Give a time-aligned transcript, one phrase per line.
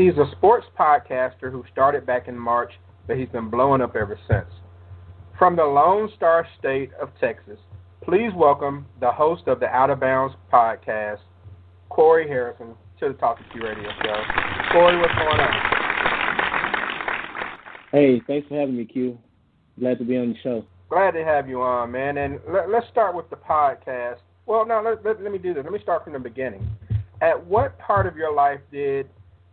[0.00, 2.72] He's a sports podcaster who started back in March,
[3.06, 4.48] but he's been blowing up ever since.
[5.38, 7.58] From the Lone Star State of Texas,
[8.02, 11.18] please welcome the host of the Out of Bounds podcast,
[11.90, 14.22] Corey Harrison, to the Talk to Q Radio Show.
[14.72, 15.52] Corey, what's going on?
[17.92, 19.18] Hey, thanks for having me, Q.
[19.78, 20.64] Glad to be on the show.
[20.88, 22.16] Glad to have you on, man.
[22.16, 24.20] And let, us start with the podcast.
[24.46, 25.62] Well, no, let, let, let me do this.
[25.62, 26.66] Let me start from the beginning.
[27.20, 29.06] At what part of your life did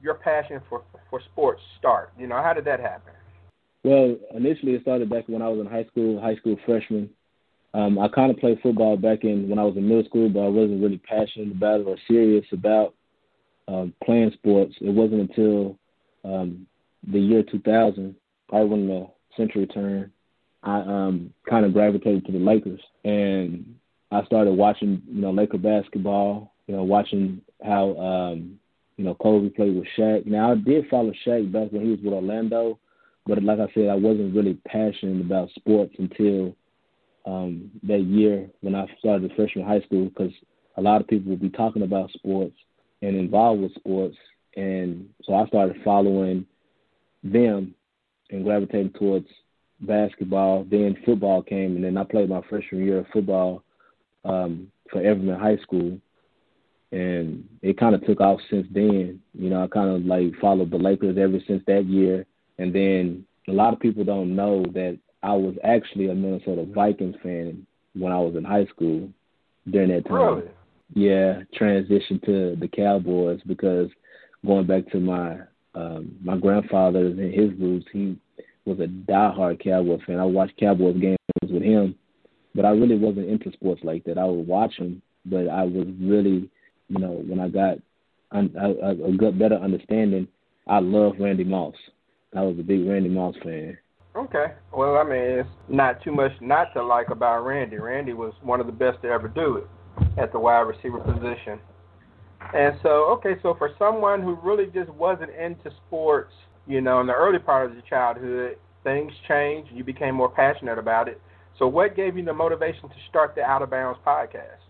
[0.08, 2.13] your passion for for sports start?
[2.17, 3.13] You know, how did that happen?
[3.83, 7.09] Well, initially it started back when I was in high school, high school freshman.
[7.73, 10.39] Um, I kind of played football back in when I was in middle school, but
[10.39, 12.95] I wasn't really passionate about it or serious about
[13.67, 14.73] um, playing sports.
[14.81, 15.78] It wasn't until
[16.23, 16.66] um,
[17.11, 18.16] the year 2000,
[18.52, 20.09] right when the century turned,
[20.63, 23.75] I um, kind of gravitated to the Lakers, and
[24.11, 26.53] I started watching, you know, Laker basketball.
[26.67, 28.59] You know, watching how um,
[28.98, 30.26] you know, Kobe played with Shaq.
[30.26, 32.80] Now I did follow Shaq back when he was with Orlando,
[33.26, 36.56] but like I said, I wasn't really passionate about sports until
[37.25, 40.31] um, that year when I started freshman high school because
[40.78, 42.56] a lot of people would be talking about sports
[43.02, 44.18] and involved with sports,
[44.56, 46.46] and so I started following
[47.24, 47.75] them
[48.31, 49.28] and gravitating towards
[49.81, 50.66] basketball.
[50.69, 53.63] Then football came, and then I played my freshman year of football
[54.25, 56.00] um, for Everman High School
[56.92, 59.20] and it kind of took off since then.
[59.34, 62.25] You know, I kind of like followed the Lakers ever since that year,
[62.58, 67.16] and then a lot of people don't know that I was actually a Minnesota Vikings
[67.24, 69.09] fan when I was in high school
[69.70, 70.16] during that time.
[70.16, 70.50] Really?
[70.94, 73.90] Yeah, transitioned to the Cowboys because
[74.46, 75.40] going back to my
[75.75, 78.18] um my grandfather and his roots, he
[78.66, 80.19] was a diehard Cowboy fan.
[80.19, 81.96] I watched Cowboys games with him,
[82.56, 84.18] but I really wasn't into sports like that.
[84.18, 86.50] I would watch them, but I was really
[86.90, 87.78] you know, when I got
[88.31, 90.28] a, good better understanding,
[90.68, 91.75] I love Randy Moss.
[92.36, 93.78] I was a big Randy Moss fan.
[94.16, 94.53] Okay.
[94.75, 97.78] Well, I mean, it's not too much not to like about Randy.
[97.78, 99.68] Randy was one of the best to ever do it
[100.20, 101.59] at the wide receiver position.
[102.53, 106.34] And so, okay, so for someone who really just wasn't into sports,
[106.66, 109.72] you know, in the early part of your childhood, things changed.
[109.74, 111.22] You became more passionate about it.
[111.59, 114.62] So, what gave you the motivation to start the Out of Bounds podcast?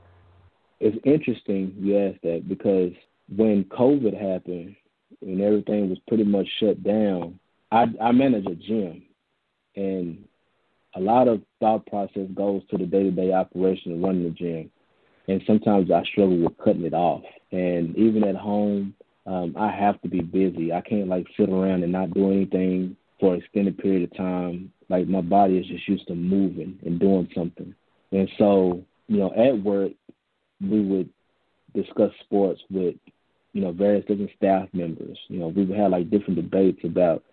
[0.80, 2.92] It's interesting you ask that because
[3.36, 4.76] when COVID happened
[5.22, 7.40] and everything was pretty much shut down,
[7.72, 9.04] I, I manage a gym,
[9.76, 10.24] and
[10.96, 14.30] a lot of thought process goes to the day to day operation of running the
[14.30, 14.72] gym,
[15.28, 17.24] and sometimes I struggle with cutting it off.
[17.52, 18.94] And even at home,
[19.26, 20.72] um, I have to be busy.
[20.72, 24.72] I can't like sit around and not do anything for an extended period of time.
[24.90, 27.76] Like my body is just used to moving and doing something.
[28.12, 29.92] And so, you know, at work,
[30.62, 31.10] we would
[31.74, 32.96] discuss sports with
[33.54, 35.18] you know various different staff members.
[35.28, 37.24] You know, we would have like different debates about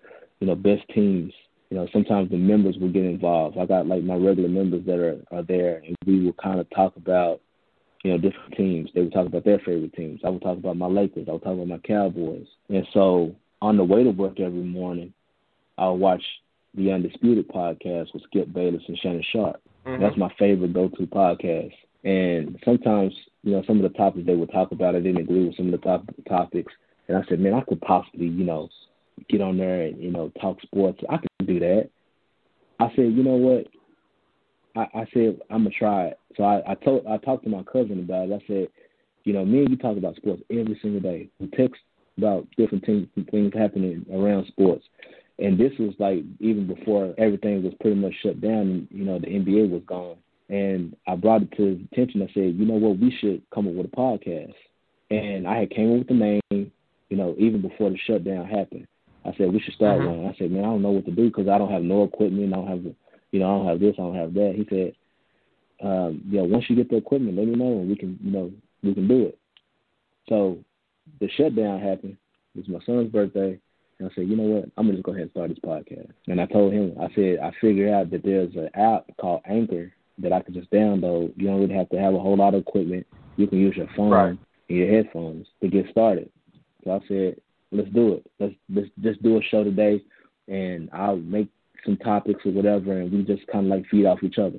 [0.41, 1.33] you know best teams.
[1.71, 3.59] You know, sometimes the members would get involved.
[3.59, 6.69] I got like my regular members that are are there, and we would kind of
[6.71, 7.41] talk about
[8.05, 8.91] you know different teams.
[8.95, 10.21] They would talk about their favorite teams.
[10.25, 11.27] I would talk about my Lakers.
[11.29, 12.47] I would talk about my Cowboys.
[12.69, 15.13] And so on the way to work every morning,
[15.79, 16.23] I would watch
[16.75, 19.61] the Undisputed podcast with Skip Bayless and Shannon Sharpe.
[19.87, 20.03] Mm-hmm.
[20.03, 21.73] That's my favorite go-to podcast.
[22.05, 25.47] And sometimes, you know, some of the topics they would talk about, I didn't agree
[25.47, 26.73] with some of the top, topics.
[27.09, 28.69] And I said, man, I could possibly, you know,
[29.29, 31.01] get on there and, you know, talk sports.
[31.09, 31.89] I could do that.
[32.81, 33.67] I said, you know what?
[34.77, 36.19] I, I said, I'm going to try it.
[36.37, 38.43] So I, I told, I talked to my cousin about it.
[38.43, 38.69] I said,
[39.25, 41.29] you know, me and you talk about sports every single day.
[41.41, 41.81] We text
[42.19, 44.85] about different things, things happening around sports.
[45.39, 48.89] And this was like even before everything was pretty much shut down.
[48.91, 50.17] You know, the NBA was gone.
[50.49, 52.23] And I brought it to his attention.
[52.23, 54.55] I said, you know what, we should come up with a podcast.
[55.11, 56.73] And I had came up with the name,
[57.09, 58.87] you know, even before the shutdown happened.
[59.25, 60.23] I said we should start mm-hmm.
[60.23, 60.35] one.
[60.35, 62.53] I said, man, I don't know what to do because I don't have no equipment.
[62.53, 62.95] I don't have,
[63.33, 63.95] you know, I don't have this.
[63.99, 64.55] I don't have that.
[64.55, 64.95] He said,
[65.83, 68.53] um, yeah, once you get the equipment, let me know and we can, you know,
[68.83, 69.39] we can do it.
[70.29, 70.59] So
[71.21, 72.17] the shutdown happened.
[72.55, 73.59] It was my son's birthday.
[73.99, 74.65] And I said, you know what?
[74.77, 76.11] I'm gonna just go ahead and start this podcast.
[76.27, 79.93] And I told him, I said, I figured out that there's an app called Anchor
[80.19, 81.33] that I could just download.
[81.37, 83.07] You don't really have to have a whole lot of equipment.
[83.37, 84.29] You can use your phone right.
[84.69, 86.31] and your headphones to get started.
[86.85, 87.37] So I said,
[87.73, 88.31] let's do it.
[88.39, 90.03] Let's let's just do a show today,
[90.49, 91.49] and I'll make
[91.85, 94.59] some topics or whatever, and we just kind of like feed off each other.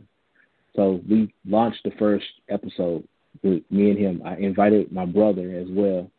[0.75, 3.07] So we launched the first episode
[3.43, 4.21] with me and him.
[4.25, 6.09] I invited my brother as well.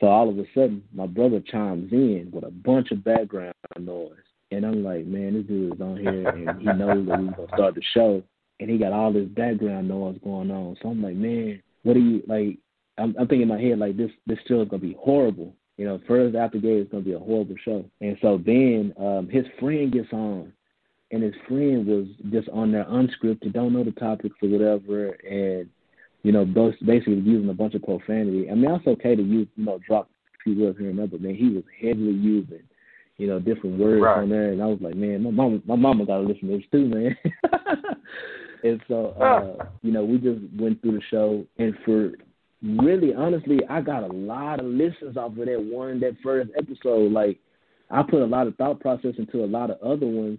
[0.00, 4.16] So all of a sudden, my brother chimes in with a bunch of background noise.
[4.50, 7.34] And I'm like, man, this dude is on here and he knows that we're going
[7.34, 8.22] to start the show.
[8.60, 10.76] And he got all this background noise going on.
[10.82, 12.58] So I'm like, man, what are you, like,
[12.98, 15.54] I'm, I'm thinking in my head, like, this, this show is going to be horrible.
[15.78, 17.84] You know, first after gay is going to be a horrible show.
[18.00, 20.52] And so then um, his friend gets on
[21.12, 25.68] and his friend was just on there unscripted, don't know the topics or whatever, and
[26.22, 28.48] you know, basically using a bunch of profanity.
[28.50, 31.08] I mean, it's okay to use, you know, drop a few words here and there,
[31.08, 32.62] but man, he was heavily using,
[33.18, 34.18] you know, different words right.
[34.18, 36.56] on there, and I was like, man, my mama, my mama got to listen to
[36.56, 37.16] this too, man.
[38.62, 42.12] and so, uh, you know, we just went through the show, and for
[42.62, 47.12] really, honestly, I got a lot of listens off of that one, that first episode.
[47.12, 47.38] Like,
[47.90, 50.38] I put a lot of thought process into a lot of other ones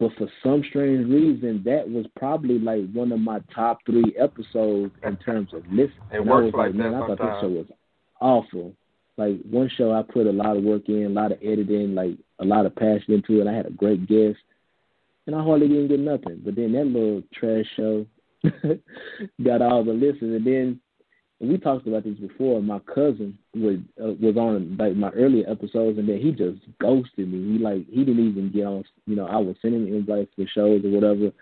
[0.00, 4.92] but for some strange reason, that was probably like one of my top three episodes
[5.04, 5.90] in terms of listening.
[6.10, 7.66] It and works I was like, like, man, that I thought this show was
[8.18, 8.72] awful.
[9.18, 12.16] Like one show, I put a lot of work in, a lot of editing, like
[12.38, 13.46] a lot of passion into it.
[13.46, 14.38] I had a great guest,
[15.26, 16.42] and I hardly didn't get nothing.
[16.44, 18.06] But then that little trash show
[19.44, 20.80] got all the listens, and then
[21.40, 22.60] and we talked about this before.
[22.60, 27.32] My cousin was uh, was on like my earlier episodes, and then he just ghosted
[27.32, 27.52] me.
[27.52, 28.84] He like he didn't even get on.
[29.06, 31.32] You know, I was sending him invites for shows or whatever,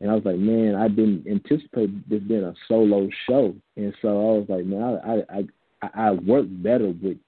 [0.00, 4.08] and I was like, man, I didn't anticipate this being a solo show, and so
[4.08, 5.44] I was like, man, I I
[5.82, 7.18] I, I work better with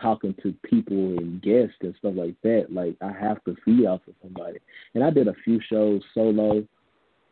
[0.00, 2.66] talking to people and guests and stuff like that.
[2.70, 4.58] Like I have to feed off of somebody,
[4.94, 6.64] and I did a few shows solo,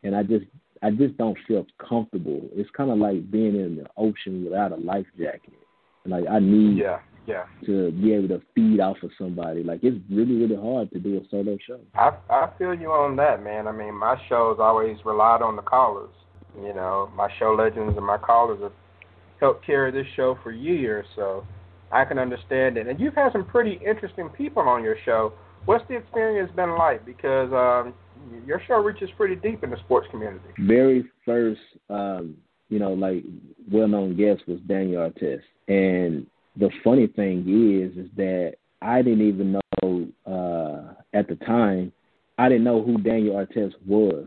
[0.03, 0.45] and I just
[0.83, 2.43] I just don't feel comfortable.
[2.53, 5.55] It's kind of like being in the ocean without a life jacket.
[6.07, 7.45] Like I need yeah, yeah.
[7.65, 9.63] to be able to feed off of somebody.
[9.63, 11.81] Like it's really, really hard to do a solo show.
[11.95, 13.67] I I feel you on that, man.
[13.67, 16.13] I mean, my shows always relied on the callers.
[16.57, 18.73] You know, my show legends and my callers have
[19.41, 21.45] helped carry this show for years, so
[21.95, 22.89] I can understand it.
[22.89, 25.33] And you've had some pretty interesting people on your show.
[25.65, 27.07] What's the experience been like?
[27.07, 27.95] Because um,
[28.45, 30.45] your show reaches pretty deep in the sports community.
[30.59, 32.37] Very first, um,
[32.69, 33.23] you know, like
[33.71, 36.27] well-known guest was Daniel Artest, and
[36.57, 41.93] the funny thing is, is that I didn't even know uh, at the time.
[42.39, 44.27] I didn't know who Daniel Artest was.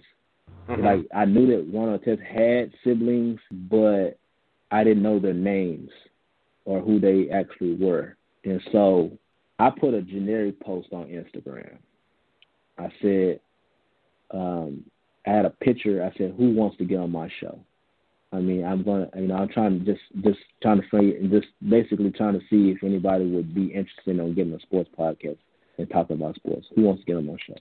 [0.69, 0.85] Mm-hmm.
[0.85, 3.39] Like I knew that Ron Artest had siblings,
[3.69, 4.17] but
[4.71, 5.89] I didn't know their names
[6.67, 8.17] or who they actually were.
[8.43, 9.09] And so
[9.57, 11.77] I put a generic post on Instagram.
[12.77, 13.39] I said,
[14.31, 14.83] um,
[15.25, 16.03] I had a picture.
[16.03, 17.57] I said, "Who wants to get on my show?"
[18.33, 21.31] I mean, I'm gonna, you know, I'm trying to just, just trying to figure, and
[21.31, 25.37] just basically trying to see if anybody would be interested in getting a sports podcast
[25.77, 26.67] and talking about sports.
[26.75, 27.55] Who wants to get on my show?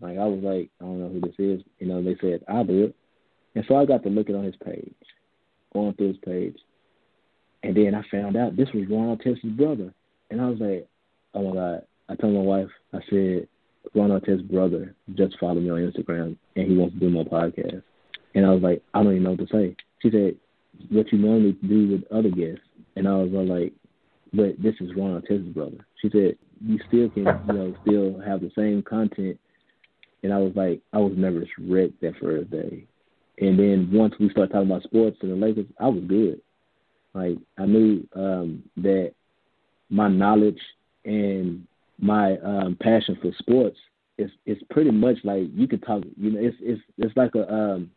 [0.00, 1.64] Like I was like, I don't know who this is.
[1.78, 2.94] You know, they said I'll do it,
[3.54, 4.94] and so I got to looking on his page,
[5.72, 6.58] going through his page,
[7.62, 9.92] and then I found out this was Ron Artest's brother,
[10.30, 10.88] and I was like,
[11.34, 11.82] oh my god!
[12.08, 13.48] I told my wife, I said,
[13.94, 17.82] Ron Artest's brother just followed me on Instagram, and he wants to do my podcast,
[18.34, 19.76] and I was like, I don't even know what to say.
[20.00, 20.36] She said,
[20.90, 22.64] what you normally do with other guests,
[22.96, 23.72] and I was like,
[24.32, 25.84] but this is Ron Artest's brother.
[26.00, 29.38] She said, you still can, you know, still have the same content.
[30.22, 32.84] And I was like, I was nervous wreck that first day.
[33.38, 36.40] And then once we started talking about sports and the Lakers, I was good.
[37.18, 39.12] Like I knew um, that
[39.90, 40.60] my knowledge
[41.04, 41.66] and
[41.98, 43.76] my um, passion for sports
[44.18, 46.04] is is pretty much like you could talk.
[46.16, 47.90] You know, it's it's it's like a um,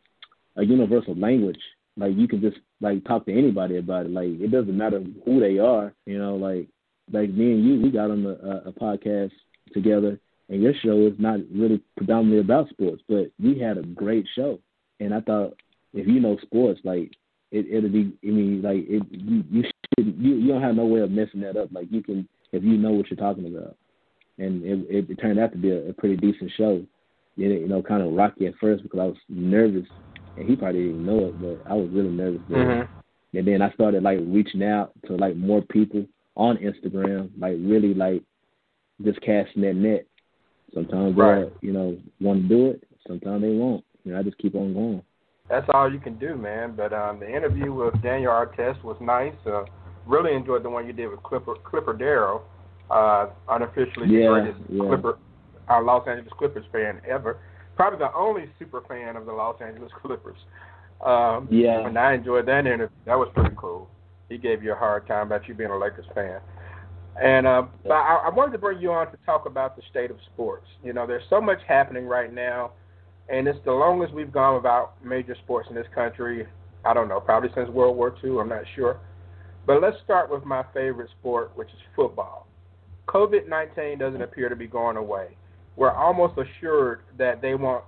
[0.55, 1.59] a universal language.
[1.97, 4.11] Like you can just like talk to anybody about it.
[4.11, 5.93] Like it doesn't matter who they are.
[6.07, 6.67] You know, like
[7.11, 9.33] like me and you, we got on a, a podcast
[9.71, 14.25] together, and your show is not really predominantly about sports, but we had a great
[14.35, 14.57] show.
[14.99, 15.57] And I thought
[15.93, 17.11] if you know sports, like
[17.51, 18.13] it it'll be.
[18.23, 21.41] I mean, like it you you should you you don't have no way of messing
[21.41, 21.69] that up.
[21.71, 23.75] Like you can if you know what you're talking about.
[24.37, 26.83] And it it, it turned out to be a, a pretty decent show.
[27.37, 29.87] It, you know, kind of rocky at first because I was nervous
[30.37, 32.41] and he probably didn't know it, but I was really nervous.
[32.49, 33.37] Mm-hmm.
[33.37, 36.05] And then I started like reaching out to like more people
[36.35, 38.23] on Instagram, like really like
[39.03, 40.05] just casting that net.
[40.73, 41.49] Sometimes right.
[41.61, 43.83] they you know want to do it, sometimes they won't.
[44.03, 45.01] You know, I just keep on going.
[45.51, 46.75] That's all you can do, man.
[46.77, 49.33] But um, the interview with Daniel Artest was nice.
[49.45, 49.65] Uh,
[50.07, 52.43] really enjoyed the one you did with Clipper Clipper Darrell,
[52.89, 54.83] uh, unofficially yeah, the greatest yeah.
[54.87, 55.19] Clipper,
[55.67, 57.37] our Los Angeles Clippers fan ever.
[57.75, 60.37] Probably the only super fan of the Los Angeles Clippers.
[61.05, 61.85] Um, yeah.
[61.85, 62.95] And I enjoyed that interview.
[63.05, 63.89] That was pretty cool.
[64.29, 66.39] He gave you a hard time about you being a Lakers fan.
[67.21, 70.11] And uh, but I, I wanted to bring you on to talk about the state
[70.11, 70.67] of sports.
[70.81, 72.71] You know, there's so much happening right now,
[73.31, 76.45] and it's the longest we've gone without major sports in this country.
[76.83, 78.39] I don't know, probably since World War II.
[78.39, 78.99] I'm not sure.
[79.65, 82.47] But let's start with my favorite sport, which is football.
[83.07, 85.37] COVID 19 doesn't appear to be going away.
[85.75, 87.83] We're almost assured that they won't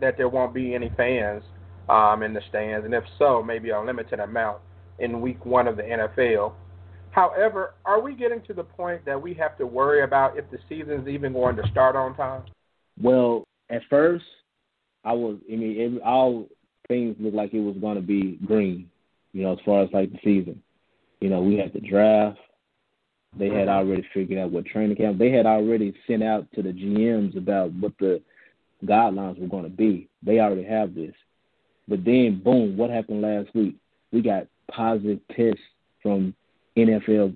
[0.00, 1.42] that there won't be any fans
[1.88, 4.58] um, in the stands, and if so, maybe a limited amount
[4.98, 6.52] in Week One of the NFL.
[7.10, 10.58] However, are we getting to the point that we have to worry about if the
[10.68, 12.42] season's even going to start on time?
[13.00, 14.24] Well, at first,
[15.04, 15.36] I was.
[15.50, 16.46] I mean, it, all
[16.88, 18.88] things looked like it was going to be green.
[19.32, 20.62] You know, as far as like the season.
[21.20, 22.38] You know, we had the draft.
[23.38, 23.88] They had Mm-hmm.
[23.88, 25.18] already figured out what training camp.
[25.18, 28.20] They had already sent out to the GMs about what the
[28.84, 30.08] guidelines were going to be.
[30.22, 31.14] They already have this.
[31.88, 33.76] But then, boom, what happened last week?
[34.12, 35.60] We got positive tests
[36.02, 36.34] from
[36.76, 37.34] NFL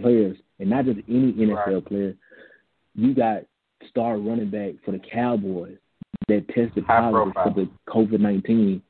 [0.00, 1.84] players, and not just any NFL Right.
[1.84, 2.14] player.
[2.94, 3.42] You got
[3.90, 5.76] star running back for the Cowboys
[6.28, 8.82] that tested positive for the COVID nineteen.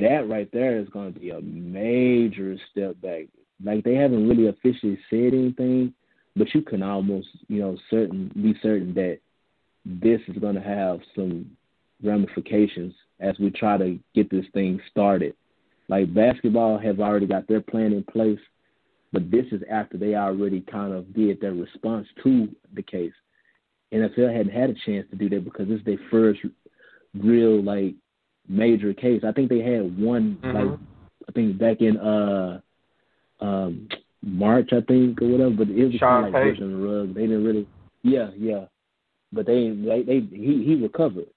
[0.00, 3.24] That right there is going to be a major step back.
[3.64, 5.94] Like they haven't really officially said anything,
[6.36, 9.18] but you can almost, you know, certain be certain that
[9.84, 11.50] this is going to have some
[12.02, 15.34] ramifications as we try to get this thing started.
[15.88, 18.38] Like basketball have already got their plan in place,
[19.12, 23.12] but this is after they already kind of did their response to the case.
[23.92, 26.40] NFL hadn't had a chance to do that because this is their first
[27.14, 27.94] real like
[28.48, 29.22] major case.
[29.24, 30.54] I think they had one Mhm.
[30.54, 30.78] like
[31.28, 32.60] I think back in uh
[33.40, 33.88] um
[34.22, 37.14] March I think or whatever, but it was Sean kind of like pushing the rug.
[37.14, 37.66] They didn't really
[38.02, 38.66] yeah, yeah.
[39.32, 41.28] But they they, they he he recovered.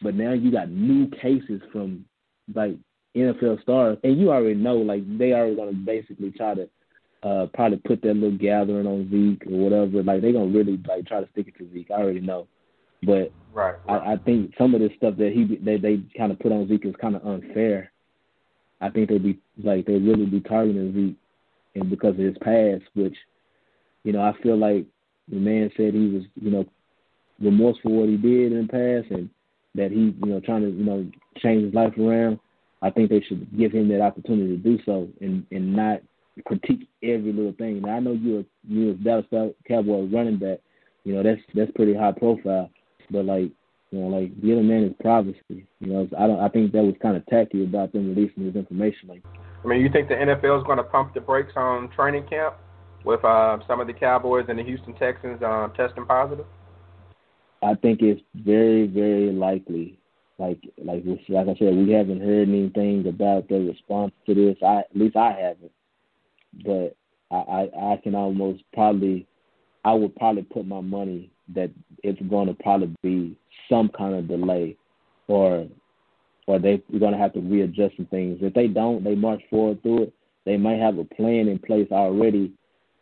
[0.00, 2.04] But now you got new cases from
[2.54, 2.76] like
[3.16, 6.68] NFL stars and you already know like they are gonna basically try to
[7.22, 10.02] uh probably put that little gathering on Zeke or whatever.
[10.02, 11.90] Like they're gonna really like try to stick it to Zeke.
[11.90, 12.46] I already know.
[13.02, 13.74] But Right.
[13.86, 14.02] right.
[14.02, 16.68] I, I think some of this stuff that he they they kind of put on
[16.68, 17.92] Zeke is kind of unfair.
[18.80, 21.16] I think they be like they really be targeting Zeke,
[21.80, 23.16] and because of his past, which
[24.04, 24.86] you know I feel like
[25.28, 26.64] the man said he was you know
[27.40, 29.28] remorseful for what he did in the past, and
[29.74, 31.06] that he you know trying to you know
[31.38, 32.40] change his life around.
[32.80, 36.00] I think they should give him that opportunity to do so, and and not
[36.46, 37.82] critique every little thing.
[37.82, 39.26] Now I know you're you're a Dallas
[39.66, 40.58] Cowboy running back,
[41.04, 42.70] you know that's that's pretty high profile,
[43.10, 43.50] but like
[43.92, 45.66] you know, like the other man is privacy.
[45.80, 46.40] You know, I don't.
[46.40, 49.08] I think that was kind of tacky about them releasing this information.
[49.08, 49.22] Like,
[49.62, 52.54] I mean, you think the NFL is going to pump the brakes on training camp
[53.04, 56.46] with uh, some of the Cowboys and the Houston Texans uh, testing positive?
[57.62, 59.98] I think it's very, very likely.
[60.38, 64.56] Like, like, we- like I said, we haven't heard anything about their response to this.
[64.66, 65.70] I, at least I haven't.
[66.64, 66.96] But
[67.30, 69.26] I, I, I can almost probably,
[69.84, 71.70] I would probably put my money that
[72.02, 73.36] it's going to probably be
[73.68, 74.76] some kind of delay,
[75.28, 75.66] or,
[76.46, 78.38] or they're going to have to readjust some things.
[78.40, 80.14] If they don't, they march forward through it.
[80.44, 82.52] They might have a plan in place already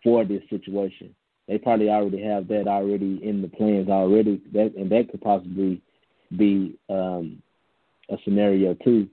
[0.02, 1.14] for this situation
[1.50, 4.40] they probably already have that already in the plans already.
[4.52, 5.82] That and that could possibly
[6.36, 7.42] be um,
[8.08, 9.08] a scenario too.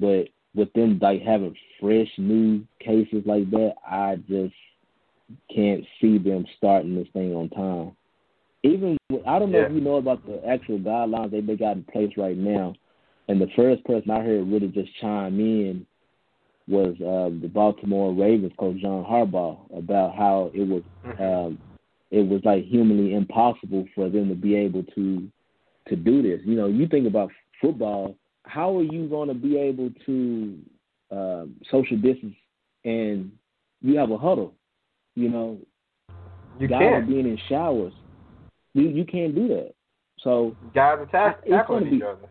[0.00, 4.54] But with them like having fresh new cases like that, I just
[5.54, 7.96] can't see them starting this thing on time.
[8.64, 11.84] Even I don't know if you know about the actual guidelines that they got in
[11.84, 12.74] place right now.
[13.28, 15.86] And the first person I heard really just chime in
[16.66, 20.82] was um, the Baltimore Ravens coach John Harbaugh about how it was
[21.18, 21.58] um,
[22.10, 25.28] it was like humanly impossible for them to be able to
[25.88, 26.40] to do this.
[26.44, 28.16] You know, you think about football.
[28.48, 30.58] How are you going to be able to
[31.10, 32.34] um, social distance
[32.84, 33.30] and
[33.82, 34.54] you have a huddle?
[35.14, 35.58] You know,
[36.58, 37.08] You guys are can.
[37.08, 37.92] being in showers.
[38.74, 39.74] You you can't do that.
[40.20, 42.28] So Guys are tack- It's tackling each other.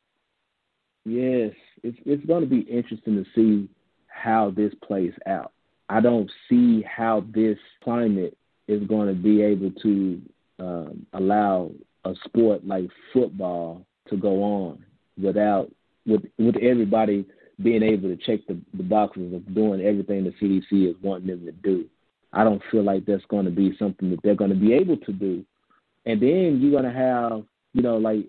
[1.06, 1.52] Yes,
[1.84, 3.70] it's it's going to be interesting to see
[4.08, 5.52] how this plays out.
[5.90, 10.22] I don't see how this climate is going to be able to
[10.60, 11.72] um, allow
[12.04, 14.84] a sport like football to go on
[15.22, 15.72] without
[16.08, 17.26] with with everybody
[17.62, 21.46] being able to check the, the boxes of doing everything the CDC is wanting them
[21.46, 21.86] to do.
[22.34, 24.98] I don't feel like that's going to be something that they're going to be able
[24.98, 25.44] to do.
[26.06, 28.26] And then you're going to have, you know, like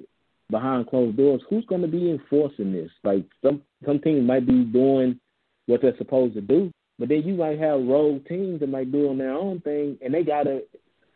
[0.50, 2.90] behind closed doors, who's going to be enforcing this?
[3.04, 5.18] Like some some teams might be doing
[5.66, 9.10] what they're supposed to do, but then you might have rogue teams that might do
[9.10, 10.62] on their own thing, and they got a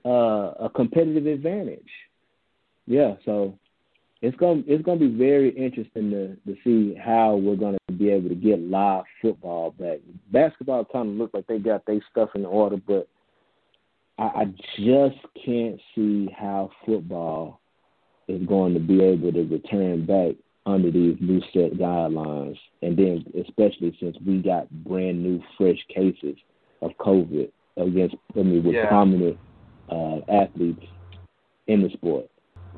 [0.04, 1.88] uh, a competitive advantage.
[2.86, 3.58] Yeah, so
[4.22, 7.92] it's gonna it's going to be very interesting to to see how we're going to
[7.92, 9.98] be able to get live football back.
[10.30, 13.08] Basketball kind of look like they got their stuff in order, but
[14.18, 14.44] I, I
[14.76, 17.60] just can't see how football
[18.28, 23.24] is going to be able to return back under these new set guidelines, and then
[23.44, 26.36] especially since we got brand new fresh cases
[26.80, 28.86] of COVID against I mean with yeah.
[28.86, 29.36] prominent
[29.90, 30.86] uh, athletes
[31.66, 32.26] in the sport.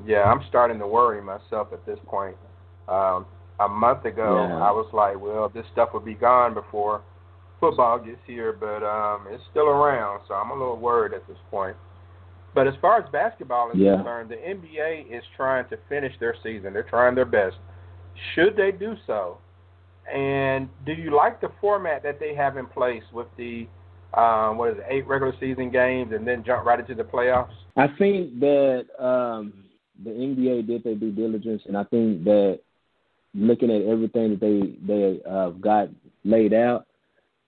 [0.07, 2.37] Yeah, I'm starting to worry myself at this point.
[2.89, 3.27] Um,
[3.61, 4.57] a month ago, yeah.
[4.57, 7.03] I was like, well, this stuff will be gone before
[7.61, 11.39] football gets here, but um, it's still around, so I'm a little worried at this
[11.51, 11.77] point.
[12.55, 13.97] But as far as basketball is yeah.
[13.97, 16.73] concerned, the NBA is trying to finish their season.
[16.73, 17.57] They're trying their best.
[18.35, 19.39] Should they do so?
[20.13, 23.67] And do you like the format that they have in place with the
[24.13, 27.51] um, what is it, eight regular season games and then jump right into the playoffs?
[27.77, 29.64] I think that um,
[30.03, 32.61] the NBA did their due diligence, and I think that
[33.35, 35.89] looking at everything that they they uh, got
[36.25, 36.87] laid out,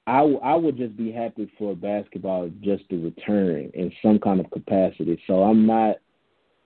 [0.06, 4.50] I I would just be happy for basketball just to return in some kind of
[4.50, 5.20] capacity.
[5.26, 5.96] So I'm not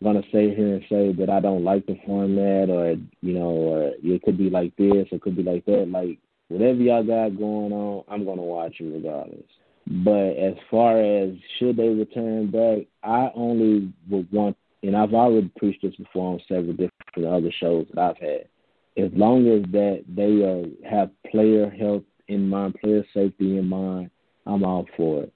[0.02, 3.92] gonna sit here and say that I don't like the format, or you know, or
[4.02, 5.88] it could be like this, or it could be like that.
[5.90, 6.18] Like
[6.48, 9.44] whatever y'all got going on, I'm gonna watch it regardless.
[9.86, 15.50] But as far as should they return back, I only would want and I've already
[15.56, 18.48] preached this before on several different other shows that I've had.
[18.96, 24.10] As long as that they uh, have player health in mind, player safety in mind,
[24.46, 25.32] I'm all for it.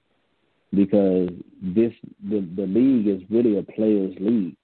[0.73, 1.29] Because
[1.63, 1.93] this
[2.29, 4.57] the the league is really a players' league.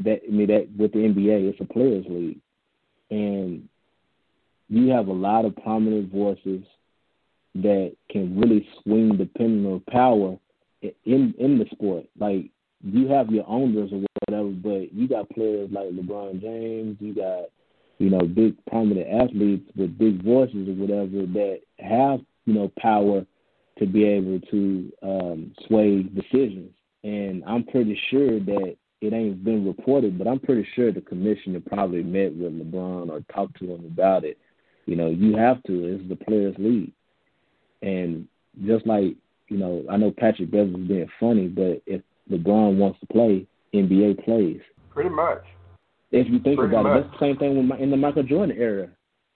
[0.00, 2.38] That I mean that with the NBA, it's a players' league,
[3.10, 3.68] and
[4.68, 6.62] you have a lot of prominent voices
[7.56, 10.38] that can really swing the pendulum of power
[11.04, 12.04] in in the sport.
[12.18, 12.50] Like
[12.82, 17.44] you have your owners or whatever, but you got players like LeBron James, you got
[17.98, 23.24] you know big prominent athletes with big voices or whatever that have you know power
[23.78, 26.70] to be able to um, sway decisions.
[27.04, 31.60] And I'm pretty sure that it ain't been reported, but I'm pretty sure the commissioner
[31.60, 34.38] probably met with LeBron or talked to him about it.
[34.86, 35.84] You know, you have to.
[35.86, 36.92] It's the players' league,
[37.82, 38.26] and
[38.66, 39.16] just like
[39.48, 44.24] you know, I know Patrick Beverley being funny, but if LeBron wants to play, NBA
[44.24, 44.60] plays.
[44.90, 45.42] Pretty much.
[46.10, 46.98] If you think Pretty about much.
[46.98, 48.88] it, that's the same thing in the Michael Jordan era.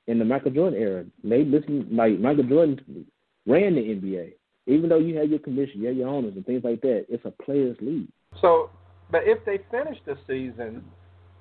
[0.07, 3.07] In the Michael Jordan era, they listen like Michael Jordan
[3.47, 4.33] ran the NBA.
[4.67, 7.25] Even though you had your commission, you had your owners and things like that, it's
[7.25, 8.09] a players' league.
[8.41, 8.71] So,
[9.11, 10.85] but if they finish the season,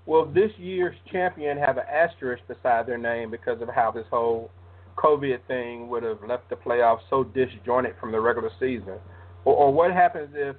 [0.06, 4.52] will this year's champion have an asterisk beside their name because of how this whole
[4.98, 9.00] COVID thing would have left the playoffs so disjointed from the regular season?
[9.44, 10.56] Or, or what happens if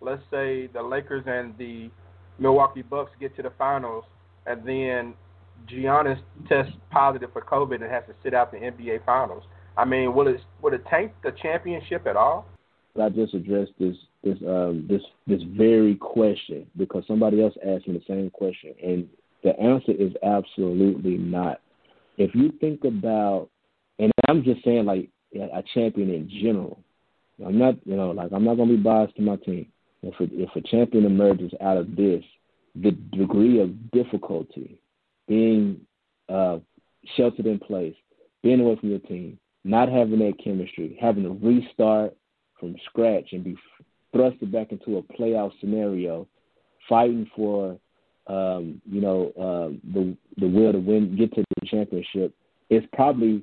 [0.00, 1.90] let's say the Lakers and the
[2.38, 4.04] Milwaukee Bucks get to the finals,
[4.46, 5.14] and then
[5.70, 9.42] Giannis tests positive for COVID and has to sit out the NBA finals.
[9.76, 12.46] I mean, will it will it tank the championship at all?
[13.00, 17.98] I just addressed this this um this this very question because somebody else asked me
[17.98, 19.08] the same question, and
[19.44, 21.60] the answer is absolutely not.
[22.18, 23.48] If you think about,
[23.98, 26.80] and I'm just saying like a champion in general.
[27.44, 29.66] I'm not, you know, like I'm not gonna be biased to my team
[30.02, 32.24] if a, if a champion emerges out of this,
[32.74, 34.80] the degree of difficulty,
[35.28, 35.80] being
[36.28, 36.58] uh,
[37.16, 37.94] sheltered in place,
[38.42, 42.16] being away from your team, not having that chemistry, having to restart
[42.58, 43.56] from scratch and be
[44.14, 46.26] thrusted back into a playoff scenario,
[46.88, 47.78] fighting for
[48.26, 52.34] um, you know uh, the the will to win, get to the championship,
[52.68, 53.42] is probably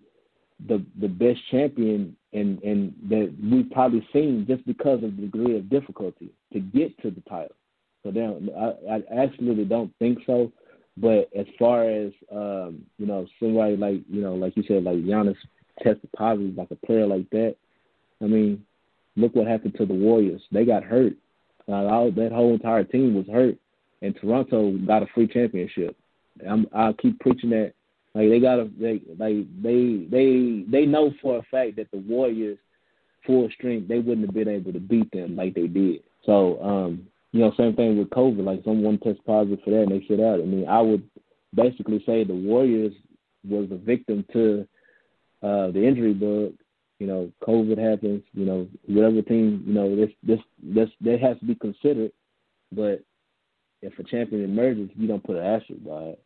[0.65, 5.55] the the best champion and and that we've probably seen just because of the degree
[5.55, 7.55] of difficulty to get to the title.
[8.03, 10.51] So then I, I absolutely don't think so.
[10.97, 14.97] But as far as um, you know, somebody like you know, like you said, like
[14.97, 15.35] Giannis
[15.83, 17.55] tested positive, like a player like that.
[18.21, 18.65] I mean,
[19.15, 20.41] look what happened to the Warriors.
[20.51, 21.13] They got hurt.
[21.67, 23.57] Uh, that whole entire team was hurt,
[24.01, 25.95] and Toronto got a free championship.
[26.47, 27.73] I'm, I keep preaching that
[28.17, 31.99] like they got a they like they they they know for a fact that the
[31.99, 32.57] Warriors
[33.27, 36.01] full strength they wouldn't have been able to beat them like they did.
[36.25, 38.43] So um, you know, same thing with COVID.
[38.43, 40.39] Like someone test positive for that and they sit out.
[40.39, 41.07] I mean, I would
[41.53, 42.93] basically say the Warriors
[43.47, 44.67] was a victim to
[45.43, 46.53] uh the injury bug
[46.97, 48.23] You know, COVID happens.
[48.33, 49.63] You know, whatever team.
[49.67, 52.11] You know, this this this that has to be considered.
[52.71, 53.03] But
[53.83, 56.23] if a champion emerges, you don't put an asterisk by it.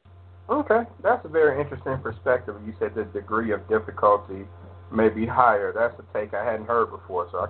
[0.51, 2.55] Okay, that's a very interesting perspective.
[2.65, 4.43] You said the degree of difficulty
[4.91, 5.71] may be higher.
[5.73, 7.47] That's a take I hadn't heard before, so I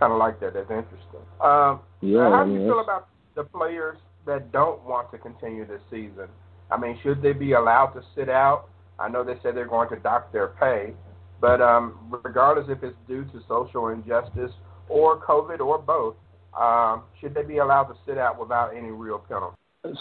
[0.00, 0.54] kind of like that.
[0.54, 1.22] That's interesting.
[1.40, 2.28] Um, yeah.
[2.30, 6.26] How do you feel about the players that don't want to continue this season?
[6.68, 8.68] I mean, should they be allowed to sit out?
[8.98, 10.94] I know they said they're going to dock their pay,
[11.40, 14.50] but um, regardless if it's due to social injustice
[14.88, 16.16] or COVID or both,
[16.60, 19.56] um, should they be allowed to sit out without any real penalty?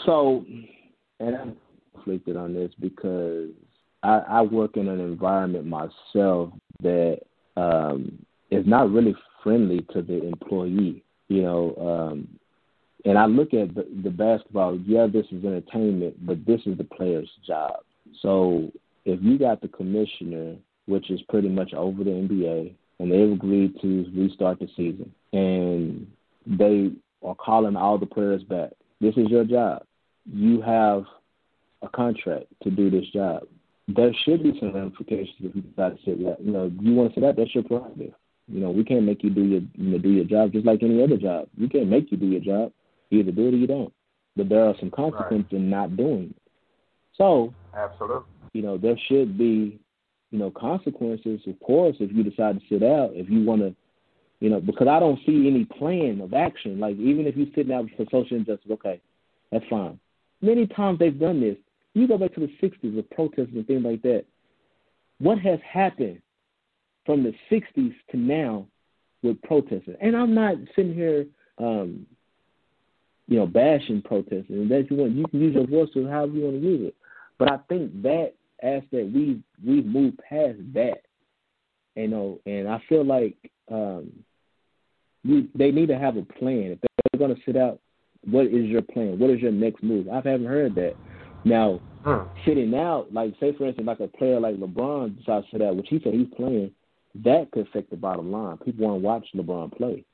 [0.05, 0.43] So,
[1.19, 1.57] and I'm
[1.93, 3.49] conflicted on this because
[4.03, 6.51] I, I work in an environment myself
[6.81, 7.19] that
[7.55, 11.03] um, is not really friendly to the employee.
[11.27, 11.75] You know,
[12.11, 12.27] um,
[13.05, 14.77] and I look at the, the basketball.
[14.85, 17.77] Yeah, this is entertainment, but this is the player's job.
[18.21, 18.71] So
[19.05, 20.55] if you got the commissioner,
[20.87, 26.07] which is pretty much over the NBA, and they've agreed to restart the season, and
[26.45, 26.91] they
[27.23, 28.71] are calling all the players back.
[28.99, 29.83] This is your job.
[30.31, 31.05] You have
[31.81, 33.43] a contract to do this job.
[33.87, 36.37] There should be some ramifications if you decide to sit that.
[36.41, 38.13] You know, you want to sit out, that's your prerogative.
[38.47, 40.83] You know, we can't make you do your you know, do your job just like
[40.83, 41.47] any other job.
[41.59, 42.71] We can't make you do your job.
[43.09, 43.93] You either do it or you don't.
[44.35, 45.61] But there are some consequences right.
[45.61, 46.41] in not doing it.
[47.17, 48.23] So Absolutely.
[48.53, 49.79] You know, there should be,
[50.31, 53.73] you know, consequences, of course, if you decide to sit out, if you wanna
[54.41, 56.79] you know, because I don't see any plan of action.
[56.79, 58.99] Like even if you're sitting out for social injustice, okay,
[59.51, 59.99] that's fine.
[60.41, 61.57] Many times they've done this.
[61.93, 64.25] You go back to the '60s with protests and things like that.
[65.19, 66.21] What has happened
[67.05, 68.67] from the '60s to now
[69.23, 69.95] with protesting?
[70.01, 71.25] And I'm not sitting here,
[71.57, 72.05] um,
[73.27, 74.45] you know, bashing protesting.
[74.49, 76.87] And that you want, you can use your voice to however you want to use
[76.87, 76.95] it.
[77.37, 81.01] But I think that aspect we we've moved past that.
[81.95, 83.35] You know, and I feel like
[83.69, 84.11] um,
[85.23, 86.71] you, they need to have a plan.
[86.71, 87.79] If they're going to sit out,
[88.23, 89.19] what is your plan?
[89.19, 90.07] What is your next move?
[90.09, 90.95] I haven't heard that.
[91.43, 92.23] Now, hmm.
[92.45, 95.75] sitting out, like say for instance, like a player like LeBron decides to sit out,
[95.75, 96.71] which he said he's playing,
[97.23, 98.57] that could affect the bottom line.
[98.57, 100.05] People want to watch LeBron play.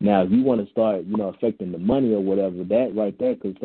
[0.00, 3.16] Now, if you want to start, you know, affecting the money or whatever, that right
[3.18, 3.58] there could.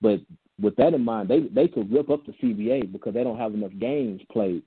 [0.00, 0.20] But
[0.60, 3.54] with that in mind, they they could rip up the CBA because they don't have
[3.54, 4.62] enough games played.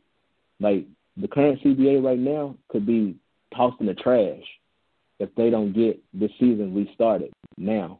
[0.60, 0.86] Like
[1.16, 3.16] the current CBA right now could be
[3.56, 4.44] tossed in the trash
[5.20, 8.00] if they don't get this season restarted now.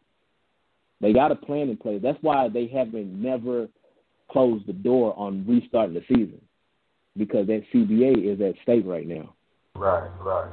[1.02, 2.02] They got a plan in place.
[2.02, 3.68] That's why they haven't never
[4.32, 6.42] closed the door on restarting the season
[7.16, 9.34] because that CBA is at stake right now.
[9.76, 10.50] Right, right.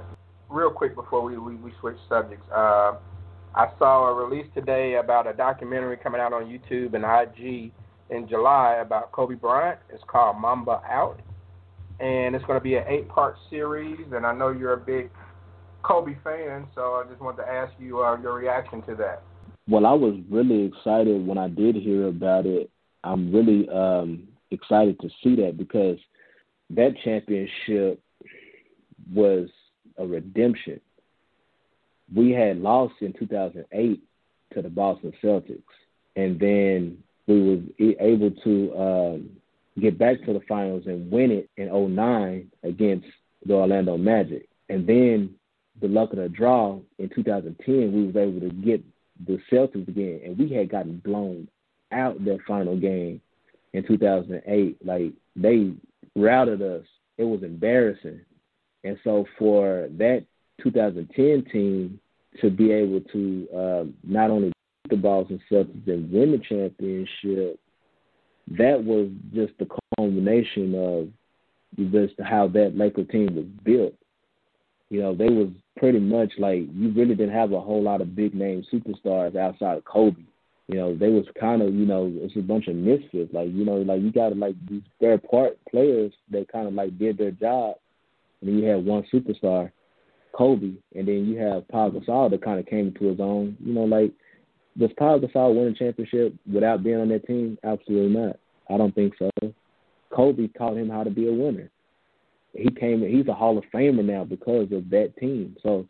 [0.50, 2.92] Real quick before we we, we switch subjects, uh,
[3.54, 7.72] I saw a release today about a documentary coming out on YouTube and IG
[8.10, 9.78] in July about Kobe Bryant.
[9.90, 11.20] It's called Mamba Out,
[12.00, 14.00] and it's going to be an eight-part series.
[14.12, 15.10] And I know you're a big
[15.82, 19.22] Kobe fan, so I just wanted to ask you uh, your reaction to that.
[19.68, 22.70] Well, I was really excited when I did hear about it.
[23.02, 25.98] I'm really um, excited to see that because
[26.70, 28.00] that championship
[29.12, 29.48] was
[29.98, 30.80] a redemption.
[32.14, 34.02] We had lost in 2008
[34.54, 35.62] to the Boston Celtics,
[36.16, 37.60] and then we was
[38.00, 39.30] able to um,
[39.80, 43.06] get back to the finals and win it in 09 against
[43.46, 44.48] the Orlando Magic.
[44.68, 45.34] And then
[45.80, 48.82] the luck of the draw in 2010, we was able to get
[49.26, 51.48] the Celtics again, and we had gotten blown
[51.92, 53.20] out that final game
[53.72, 54.78] in 2008.
[54.84, 55.72] Like they
[56.16, 56.84] routed us.
[57.18, 58.20] It was embarrassing.
[58.82, 60.24] And so for that
[60.62, 62.00] 2010 team
[62.40, 67.58] to be able to uh, not only beat the Boston Celtics and win the championship,
[68.58, 73.94] that was just the culmination of just how that Laker team was built.
[74.90, 78.14] You know, they was pretty much like you really didn't have a whole lot of
[78.14, 80.22] big name superstars outside of Kobe.
[80.68, 83.32] You know, they was kind of you know it's a bunch of misfits.
[83.32, 86.98] Like you know, like you got like these spare part players that kind of like
[86.98, 87.76] did their job,
[88.40, 89.70] and you had one superstar,
[90.32, 93.56] Kobe, and then you have Paul Gasol that kind of came into his own.
[93.60, 94.12] You know, like
[94.78, 97.58] does Paul Gasol win a championship without being on that team?
[97.62, 98.36] Absolutely not.
[98.70, 99.30] I don't think so.
[100.10, 101.70] Kobe taught him how to be a winner
[102.54, 105.56] he came he's a Hall of Famer now because of that team.
[105.62, 105.86] So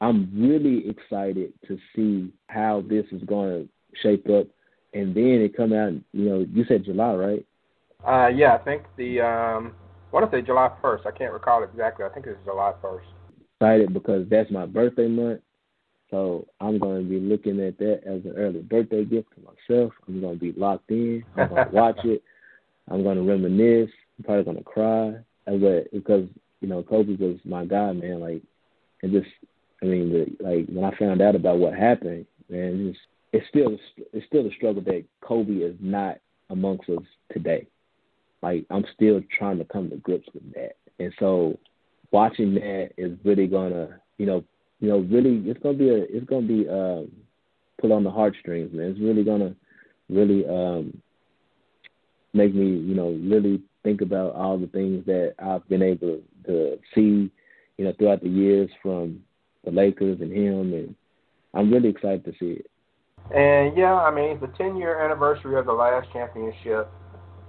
[0.00, 3.68] I'm really excited to see how this is going to
[4.02, 4.46] shape up.
[4.94, 7.46] And then it come out, you know, you said July, right?
[8.06, 9.74] Uh, yeah, I think the um,
[10.10, 11.06] I want to say July 1st.
[11.06, 12.04] I can't recall exactly.
[12.04, 13.00] I think it's July 1st.
[13.60, 15.40] Excited because that's my birthday month.
[16.10, 19.92] So I'm going to be looking at that as an early birthday gift to myself.
[20.06, 21.24] I'm going to be locked in.
[21.36, 22.22] I'm going to watch it.
[22.88, 23.90] I'm going to reminisce.
[24.18, 25.14] I'm probably going to cry
[25.46, 26.28] but because
[26.60, 28.20] you know, Kobe was my guy, man.
[28.20, 28.42] Like,
[29.02, 29.28] and just,
[29.82, 32.98] I mean, the, like when I found out about what happened, man, it's,
[33.32, 33.76] it's still
[34.12, 36.18] it's still a struggle that Kobe is not
[36.50, 37.66] amongst us today.
[38.42, 41.58] Like, I'm still trying to come to grips with that, and so
[42.12, 44.44] watching that is really gonna, you know,
[44.80, 47.10] you know, really, it's gonna be a, it's gonna be um,
[47.80, 48.90] pull on the heartstrings, man.
[48.90, 49.54] It's really gonna,
[50.08, 51.00] really um,
[52.32, 56.76] make me, you know, really think about all the things that I've been able to
[56.92, 57.30] see,
[57.76, 59.20] you know, throughout the years from
[59.64, 60.94] the Lakers and him, and
[61.54, 62.70] I'm really excited to see it.
[63.32, 66.90] And yeah, I mean, it's the 10 year anniversary of the last championship,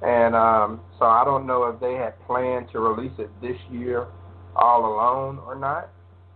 [0.03, 4.05] and um, so I don't know if they had planned to release it this year
[4.55, 5.85] all alone or not.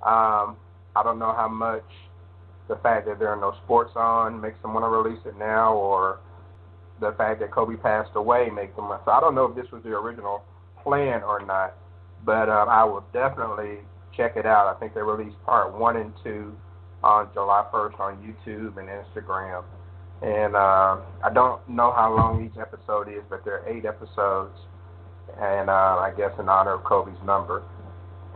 [0.01, 0.57] Um,
[0.95, 1.85] I don't know how much
[2.67, 5.75] the fact that there are no sports on makes them want to release it now,
[5.75, 6.19] or
[7.01, 8.87] the fact that Kobe passed away makes them.
[9.03, 10.43] So I don't know if this was the original
[10.81, 11.75] plan or not,
[12.23, 13.79] but um, I will definitely
[14.15, 14.73] check it out.
[14.73, 16.55] I think they released part one and two
[17.03, 19.63] on July 1st on YouTube and Instagram.
[20.21, 24.55] And uh, I don't know how long each episode is, but there are eight episodes,
[25.39, 27.63] and uh, I guess in honor of Kobe's number.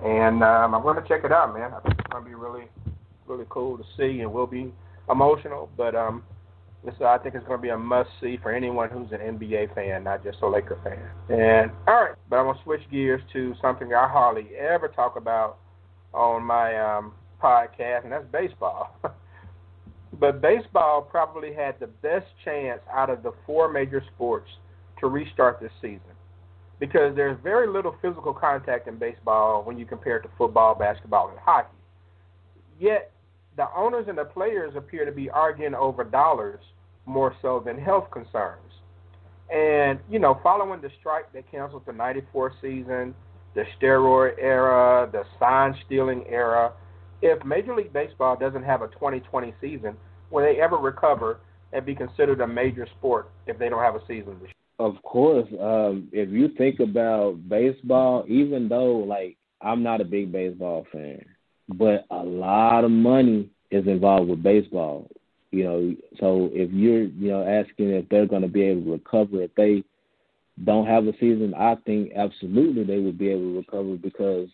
[0.04, 1.74] And um, I'm going to check it out, man.
[1.74, 2.66] I think it's going to be really,
[3.28, 4.74] really cool to see, and will be
[5.10, 5.70] emotional.
[5.78, 6.24] But um,
[6.86, 9.74] this, I think it's going to be a must see for anyone who's an NBA
[9.76, 11.38] fan, not just a Laker fan.
[11.38, 15.16] And all right, but I'm going to switch gears to something I hardly ever talk
[15.16, 15.58] about
[16.14, 18.96] on my um, podcast, and that's baseball.
[20.20, 24.50] but baseball probably had the best chance out of the four major sports
[25.00, 26.02] to restart this season
[26.80, 31.30] because there's very little physical contact in baseball when you compare it to football, basketball,
[31.30, 31.70] and hockey.
[32.80, 33.12] Yet
[33.56, 36.60] the owners and the players appear to be arguing over dollars
[37.06, 38.62] more so than health concerns.
[39.54, 43.14] And, you know, following the strike that canceled the 94 season,
[43.54, 46.74] the steroid era, the sign stealing era,
[47.22, 49.96] if Major League Baseball doesn't have a 2020 season,
[50.30, 51.40] will they ever recover
[51.74, 54.54] and be considered a major sport if they don't have a season this year?
[54.78, 60.32] Of course, um, if you think about baseball, even though like I'm not a big
[60.32, 61.24] baseball fan,
[61.70, 65.10] but a lot of money is involved with baseball.
[65.56, 68.92] You know, so if you're you know asking if they're going to be able to
[68.92, 69.86] recover if they
[70.66, 74.50] don't have a season, I think absolutely they would be able to recover because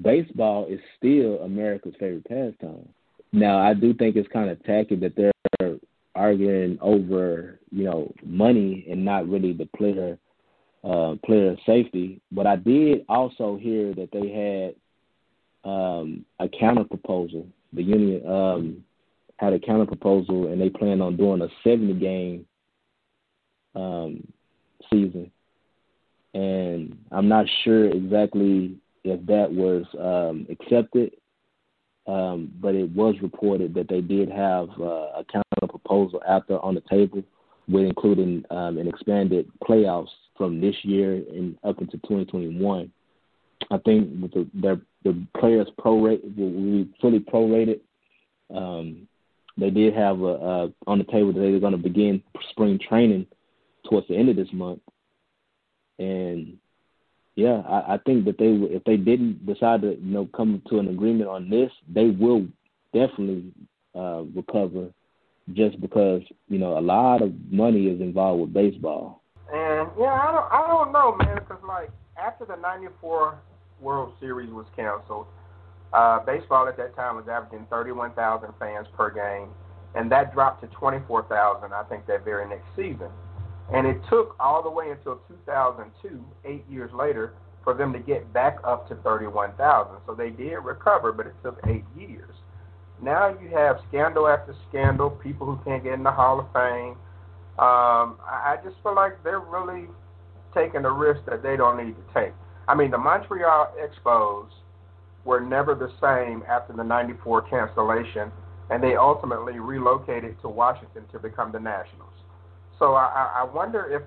[0.00, 2.88] baseball is still America's favorite pastime.
[3.32, 5.76] Now, I do think it's kind of tacky that they're
[6.14, 10.18] arguing over you know money and not really the player
[10.84, 12.20] uh, player safety.
[12.30, 14.74] But I did also hear that they
[15.64, 17.48] had um, a counter proposal.
[17.72, 18.84] The union um,
[19.38, 22.46] had a counter proposal, and they plan on doing a seventy game
[23.74, 24.26] um,
[24.90, 25.30] season.
[26.34, 31.12] And I'm not sure exactly if that was um, accepted
[32.08, 36.64] um, but it was reported that they did have uh, a counter proposal out there
[36.64, 37.22] on the table,
[37.68, 42.90] with including um, an expanded playoffs from this year and up into 2021.
[43.70, 47.80] I think the their, the players prorate will be fully prorated.
[48.54, 49.06] Um,
[49.58, 53.26] they did have a, on the table that they're going to begin spring training
[53.88, 54.80] towards the end of this month,
[55.98, 56.58] and
[57.38, 60.80] yeah, I, I think that they if they didn't decide to you know come to
[60.80, 62.46] an agreement on this, they will
[62.92, 63.52] definitely
[63.94, 64.88] uh, recover,
[65.54, 69.22] just because you know a lot of money is involved with baseball.
[69.52, 71.90] And yeah, I don't I don't know, man, because like
[72.20, 73.38] after the '94
[73.80, 75.26] World Series was canceled,
[75.92, 79.48] uh, baseball at that time was averaging 31,000 fans per game,
[79.94, 83.08] and that dropped to 24,000, I think, that very next season.
[83.72, 88.32] And it took all the way until 2002, eight years later, for them to get
[88.32, 89.96] back up to 31,000.
[90.06, 92.34] So they did recover, but it took eight years.
[93.02, 96.96] Now you have scandal after scandal, people who can't get in the Hall of Fame.
[97.58, 99.86] Um, I just feel like they're really
[100.54, 102.32] taking a risk that they don't need to take.
[102.66, 104.48] I mean, the Montreal Expos
[105.24, 108.30] were never the same after the 94 cancellation,
[108.70, 112.12] and they ultimately relocated to Washington to become the Nationals.
[112.78, 114.02] So I, I wonder if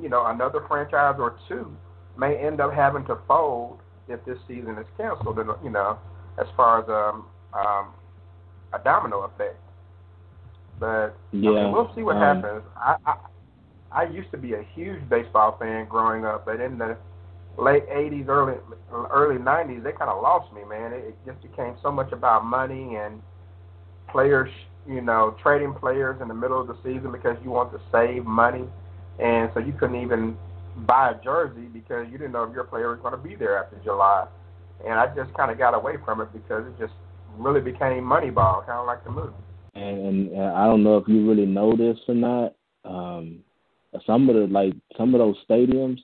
[0.00, 1.74] you know another franchise or two
[2.16, 5.38] may end up having to fold if this season is canceled.
[5.38, 5.98] And you know,
[6.38, 7.92] as far as um, um,
[8.72, 9.58] a domino effect.
[10.78, 12.62] But yeah, I mean, we'll see what um, happens.
[12.76, 13.14] I, I
[13.92, 16.96] I used to be a huge baseball fan growing up, but in the
[17.58, 18.54] late '80s, early
[18.92, 20.92] early '90s, they kind of lost me, man.
[20.92, 23.20] It, it just became so much about money and
[24.08, 24.50] players
[24.86, 28.24] you know, trading players in the middle of the season because you want to save
[28.24, 28.64] money,
[29.18, 30.36] and so you couldn't even
[30.86, 33.62] buy a jersey because you didn't know if your player was going to be there
[33.62, 34.26] after July.
[34.84, 36.94] and I just kind of got away from it because it just
[37.36, 39.32] really became money Moneyball, kind of like the movie.
[39.74, 42.54] And, and I don't know if you really know this or not.
[42.84, 43.40] Um,
[44.06, 45.98] some of the like some of those stadiums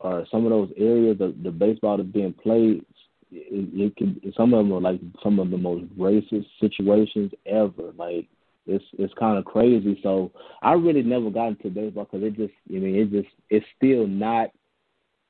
[0.00, 2.84] or some of those areas the the baseball that's being played
[3.32, 7.92] it, it can some of them are like some of the most racist situations ever.
[7.96, 8.26] Like
[8.66, 9.98] it's it's kind of crazy.
[10.02, 10.32] So
[10.62, 14.06] i really never got into baseball because it just i mean it just it's still
[14.06, 14.50] not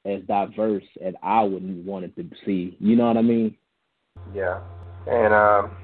[0.06, 3.54] as diverse as i would want it to see you know what i mean?
[4.34, 4.60] Yeah.
[5.06, 5.76] And um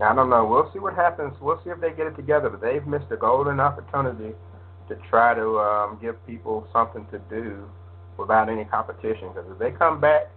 [0.00, 0.46] i don't know.
[0.46, 1.34] We'll see what happens.
[1.40, 2.50] We'll see if they get it together.
[2.50, 4.34] But they've missed a golden opportunity
[4.88, 7.68] to try to um give people something to do
[8.18, 9.28] without any competition.
[9.28, 10.30] Because if they come back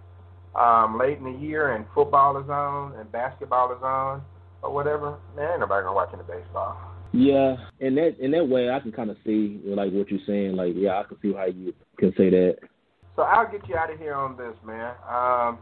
[0.54, 4.22] um, late in the year and football is on and basketball is on
[4.62, 6.78] or whatever, man, ain't nobody gonna watch any baseball.
[7.12, 10.56] Yeah, in that in that way, I can kind of see like what you're saying.
[10.56, 12.56] Like, yeah, I can see how you can say that.
[13.16, 14.94] So I'll get you out of here on this, man.
[15.06, 15.58] Um,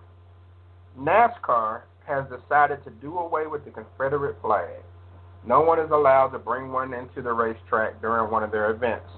[0.96, 4.82] NASCAR has decided to do away with the Confederate flag.
[5.46, 9.08] No one is allowed to bring one into the racetrack during one of their events.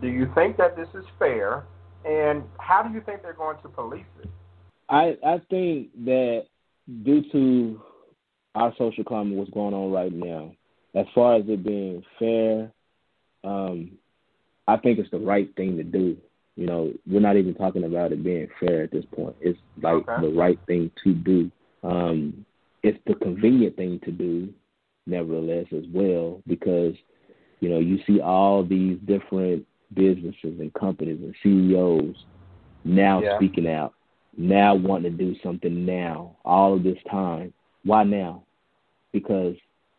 [0.00, 1.64] Do you think that this is fair?
[2.04, 4.28] And how do you think they're going to police it?
[4.88, 6.44] I I think that
[7.02, 7.80] due to
[8.54, 10.54] our social climate, what's going on right now,
[10.94, 12.70] as far as it being fair,
[13.42, 13.92] um,
[14.68, 16.16] I think it's the right thing to do.
[16.56, 19.34] You know, we're not even talking about it being fair at this point.
[19.40, 20.22] It's like okay.
[20.22, 21.50] the right thing to do.
[21.82, 22.46] Um,
[22.82, 24.52] it's the convenient thing to do,
[25.06, 26.94] nevertheless, as well, because
[27.60, 32.16] you know you see all these different businesses and companies and CEOs
[32.84, 33.36] now yeah.
[33.36, 33.94] speaking out,
[34.36, 37.52] now wanting to do something now, all of this time.
[37.84, 38.44] Why now?
[39.12, 39.56] Because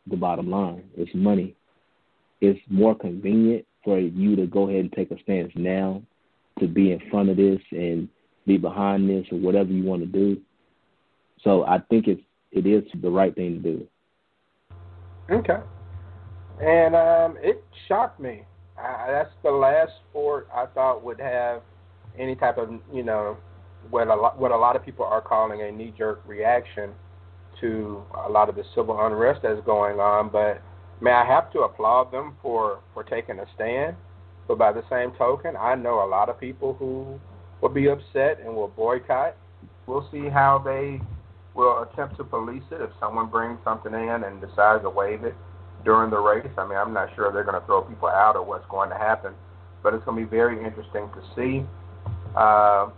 [0.07, 1.55] the bottom line is money.
[2.41, 6.01] It's more convenient for you to go ahead and take a stance now
[6.59, 8.07] to be in front of this and
[8.45, 10.39] be behind this or whatever you want to do.
[11.43, 13.87] So I think it's it is the right thing to do.
[15.29, 15.57] Okay.
[16.61, 18.43] And um, it shocked me
[18.77, 21.61] I, that's the last sport I thought would have
[22.17, 23.37] any type of you know
[23.89, 26.91] what a lot, what a lot of people are calling a knee jerk reaction
[27.61, 30.29] to a lot of the civil unrest that's going on.
[30.29, 30.61] But
[31.01, 33.95] may I have to applaud them for for taking a stand.
[34.47, 37.19] But by the same token, I know a lot of people who
[37.61, 39.35] will be upset and will boycott.
[39.87, 41.01] We'll see how they
[41.55, 45.35] will attempt to police it if someone brings something in and decides to wave it
[45.85, 46.51] during the race.
[46.57, 48.89] I mean, I'm not sure if they're going to throw people out or what's going
[48.89, 49.33] to happen,
[49.83, 51.65] but it's going to be very interesting to see.
[52.35, 52.89] Uh,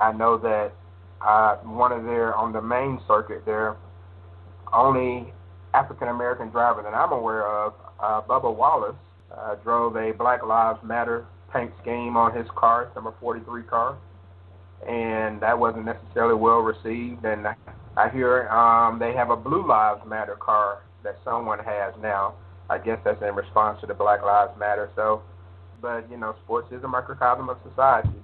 [0.00, 0.72] I know that
[1.20, 3.76] uh, one of their on the main circuit, their
[4.72, 5.32] only
[5.74, 8.96] African American driver that I'm aware of, uh, Bubba Wallace,
[9.36, 13.96] uh, drove a Black Lives Matter paint scheme on his car, number 43 car,
[14.88, 17.24] and that wasn't necessarily well received.
[17.24, 17.46] And
[17.96, 22.34] I hear um, they have a Blue Lives Matter car that someone has now.
[22.68, 24.90] I guess that's in response to the Black Lives Matter.
[24.96, 25.22] So,
[25.80, 28.18] but you know, sports is a microcosm of society.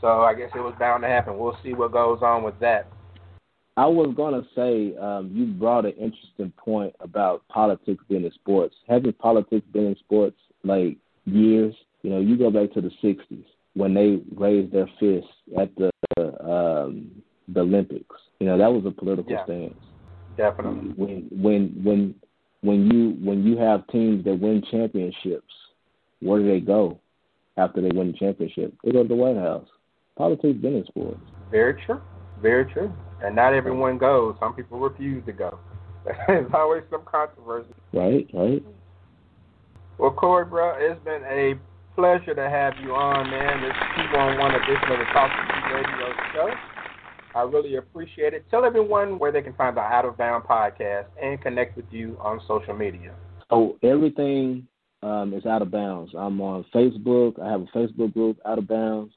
[0.00, 1.38] So I guess it was bound to happen.
[1.38, 2.86] We'll see what goes on with that.
[3.76, 8.74] I was gonna say um, you brought an interesting point about politics being in sports.
[8.88, 13.44] Having politics been in sports like years, you know, you go back to the '60s
[13.74, 17.10] when they raised their fists at the um,
[17.48, 18.16] the Olympics.
[18.38, 19.44] You know, that was a political yeah.
[19.44, 19.74] stance.
[20.40, 20.94] Definitely.
[20.96, 22.14] When when when
[22.62, 25.52] when you when you have teams that win championships,
[26.20, 26.98] where do they go
[27.58, 28.72] after they win the championship?
[28.82, 29.66] They go to the White House.
[30.16, 31.20] Politics been in sports.
[31.50, 32.00] Very true.
[32.40, 32.90] Very true.
[33.22, 34.34] And not everyone goes.
[34.40, 35.58] Some people refuse to go.
[36.26, 37.74] There's always some controversy.
[37.92, 38.64] Right, right.
[39.98, 41.54] Well, Corey, bro, it's been a
[41.94, 43.60] pleasure to have you on, man.
[43.60, 46.69] This Q11 edition of the Talk to Radio Show.
[47.34, 48.44] I really appreciate it.
[48.50, 52.16] Tell everyone where they can find the Out of Bound podcast and connect with you
[52.20, 53.14] on social media.
[53.50, 54.66] So everything
[55.02, 56.12] um, is Out of Bounds.
[56.16, 57.40] I'm on Facebook.
[57.40, 59.12] I have a Facebook group, Out of Bounds.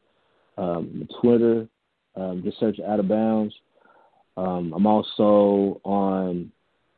[0.58, 1.68] Um, Twitter,
[2.16, 3.54] um, just search Out of Bounds.
[4.38, 6.52] Um, I'm also on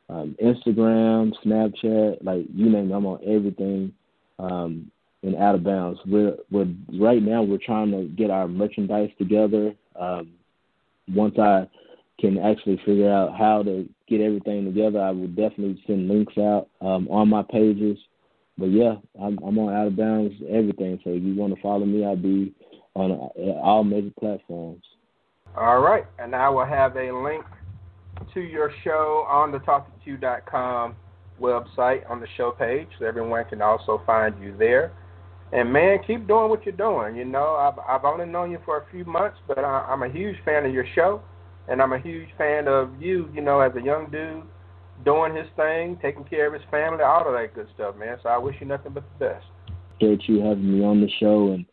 [0.08, 2.94] um, Instagram, Snapchat, like you name it.
[2.94, 3.92] I'm on everything
[4.38, 4.90] um,
[5.22, 5.98] in Out of Bounds.
[6.06, 6.68] We're, we're
[7.00, 9.74] right now we're trying to get our merchandise together.
[9.98, 10.32] Um,
[11.08, 11.68] once I
[12.18, 16.68] can actually figure out how to get everything together, I will definitely send links out
[16.80, 17.98] um, on my pages.
[18.58, 20.98] But yeah, I'm, I'm on Out of Bounds everything.
[21.04, 22.54] So if you want to follow me, I'll be
[22.94, 24.82] on uh, all major platforms.
[25.56, 27.44] All right, and I will have a link
[28.34, 30.96] to your show on the talk2q.com
[31.40, 34.92] website on the show page, so everyone can also find you there.
[35.52, 37.16] And man, keep doing what you're doing.
[37.16, 40.08] You know, I've I've only known you for a few months, but I, I'm a
[40.08, 41.22] huge fan of your show,
[41.68, 43.28] and I'm a huge fan of you.
[43.32, 44.42] You know, as a young dude,
[45.04, 48.18] doing his thing, taking care of his family, all of that good stuff, man.
[48.22, 49.46] So I wish you nothing but the best.
[49.94, 51.64] Appreciate you having me on the show and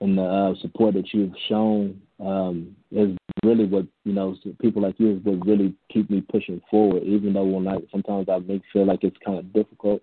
[0.00, 4.36] and the uh, support that you've shown um, is really what you know.
[4.60, 7.02] People like you is what really keep me pushing forward.
[7.04, 10.02] Even though when I sometimes I make feel like it's kind of difficult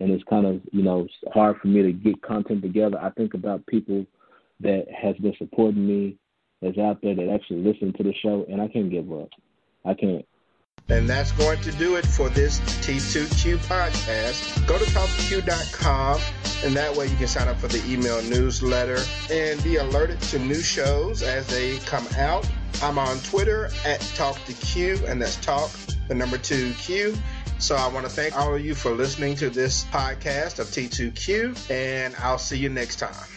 [0.00, 2.98] and it's kind of you know hard for me to get content together.
[3.00, 4.06] I think about people
[4.60, 6.16] that has been supporting me,
[6.62, 9.28] that's out there that actually listen to the show, and I can't give up.
[9.84, 10.26] I can't.
[10.88, 14.66] And that's going to do it for this T2Q podcast.
[14.68, 16.20] Go to talkq.com,
[16.64, 20.38] and that way you can sign up for the email newsletter and be alerted to
[20.38, 22.48] new shows as they come out.
[22.82, 25.70] I'm on Twitter at talk2q, and that's Talk,
[26.08, 27.16] the number two Q.
[27.58, 31.70] So I want to thank all of you for listening to this podcast of T2Q,
[31.70, 33.35] and I'll see you next time.